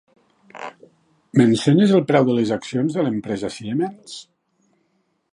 M'ensenyes 1.41 1.91
el 1.97 2.01
preu 2.11 2.25
de 2.29 2.37
les 2.37 2.53
accions 2.55 2.97
de 2.99 3.05
l'empresa 3.09 3.51
Siemens? 3.57 4.15